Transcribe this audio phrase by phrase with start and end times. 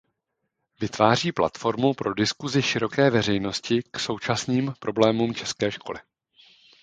[0.81, 5.99] Vytváří platformu pro diskusi široké veřejnosti k současným problémům české školy.